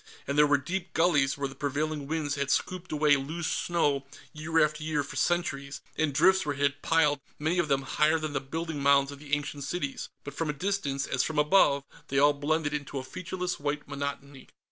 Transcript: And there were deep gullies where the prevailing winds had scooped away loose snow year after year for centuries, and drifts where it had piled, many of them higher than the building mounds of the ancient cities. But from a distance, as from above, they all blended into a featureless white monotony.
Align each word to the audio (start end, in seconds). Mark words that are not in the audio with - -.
And 0.25 0.35
there 0.35 0.47
were 0.47 0.57
deep 0.57 0.93
gullies 0.95 1.37
where 1.37 1.47
the 1.47 1.53
prevailing 1.53 2.07
winds 2.07 2.33
had 2.33 2.49
scooped 2.49 2.91
away 2.91 3.15
loose 3.17 3.45
snow 3.45 4.07
year 4.33 4.65
after 4.65 4.83
year 4.83 5.03
for 5.03 5.15
centuries, 5.15 5.79
and 5.95 6.11
drifts 6.11 6.43
where 6.43 6.55
it 6.55 6.59
had 6.63 6.81
piled, 6.81 7.19
many 7.37 7.59
of 7.59 7.67
them 7.67 7.83
higher 7.83 8.17
than 8.17 8.33
the 8.33 8.41
building 8.41 8.81
mounds 8.81 9.11
of 9.11 9.19
the 9.19 9.35
ancient 9.35 9.63
cities. 9.63 10.09
But 10.23 10.33
from 10.33 10.49
a 10.49 10.53
distance, 10.53 11.05
as 11.05 11.21
from 11.21 11.37
above, 11.37 11.83
they 12.07 12.17
all 12.17 12.33
blended 12.33 12.73
into 12.73 12.97
a 12.97 13.03
featureless 13.03 13.59
white 13.59 13.87
monotony. 13.87 14.49